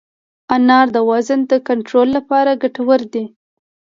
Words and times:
انار 0.55 0.87
د 0.95 0.97
وزن 1.09 1.39
د 1.51 1.53
کنټرول 1.67 2.07
لپاره 2.17 2.51
ګټور 2.63 3.01
دی. 3.13 3.25